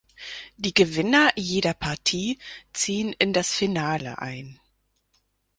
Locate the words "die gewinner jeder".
0.57-1.75